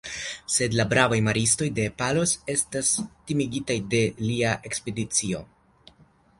Sed 0.53 0.77
la 0.79 0.85
bravaj 0.93 1.19
maristoj 1.27 1.67
de 1.81 1.85
Palos 1.99 2.33
estas 2.55 2.91
timigitaj 3.33 3.79
de 3.95 4.03
lia 4.27 4.57
ekspedicio. 4.73 5.47